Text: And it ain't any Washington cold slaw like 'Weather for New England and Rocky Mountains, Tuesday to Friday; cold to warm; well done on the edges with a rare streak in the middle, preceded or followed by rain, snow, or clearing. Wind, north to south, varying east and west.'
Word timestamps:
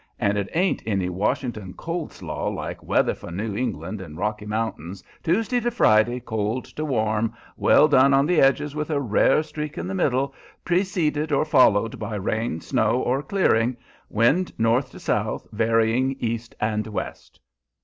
And 0.17 0.35
it 0.35 0.49
ain't 0.55 0.81
any 0.87 1.09
Washington 1.09 1.75
cold 1.75 2.11
slaw 2.11 2.47
like 2.47 2.81
'Weather 2.81 3.13
for 3.13 3.29
New 3.29 3.55
England 3.55 4.01
and 4.01 4.17
Rocky 4.17 4.47
Mountains, 4.47 5.03
Tuesday 5.21 5.59
to 5.59 5.69
Friday; 5.69 6.19
cold 6.19 6.65
to 6.65 6.83
warm; 6.83 7.35
well 7.55 7.87
done 7.87 8.11
on 8.11 8.25
the 8.25 8.41
edges 8.41 8.75
with 8.75 8.89
a 8.89 8.99
rare 8.99 9.43
streak 9.43 9.77
in 9.77 9.85
the 9.87 9.93
middle, 9.93 10.33
preceded 10.65 11.31
or 11.31 11.45
followed 11.45 11.99
by 11.99 12.15
rain, 12.15 12.61
snow, 12.61 12.99
or 12.99 13.21
clearing. 13.21 13.77
Wind, 14.09 14.51
north 14.57 14.89
to 14.89 14.99
south, 14.99 15.45
varying 15.51 16.15
east 16.19 16.55
and 16.59 16.87
west.' 16.87 17.39